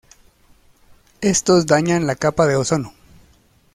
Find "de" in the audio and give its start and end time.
2.47-2.55